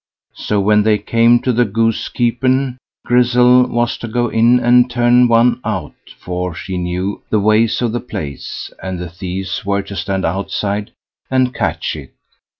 [0.33, 5.61] So when they came to the goosepen, Grizzel was to go in and turn one
[5.63, 10.25] out, for she knew the ways of the place, and the thieves were to stand
[10.25, 10.89] outside
[11.29, 12.15] and catch it.